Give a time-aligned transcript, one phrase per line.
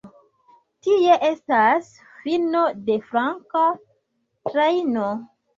[0.87, 1.91] Tie estas
[2.23, 3.63] fino de flanka
[4.51, 5.09] trajno.